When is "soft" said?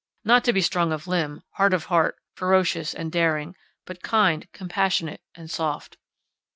5.51-5.97